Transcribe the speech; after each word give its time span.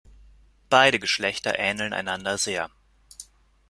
Beide 0.71 0.97
Geschlechter 0.97 1.59
ähneln 1.59 1.93
einander 1.93 2.39
sehr. 2.39 2.71